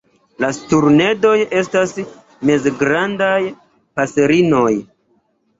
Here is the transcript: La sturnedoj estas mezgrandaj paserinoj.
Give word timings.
La 0.43 0.47
sturnedoj 0.59 1.33
estas 1.61 1.93
mezgrandaj 2.51 3.39
paserinoj. 4.01 4.69